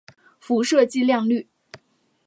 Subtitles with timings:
[0.39, 1.47] 辐射剂量率。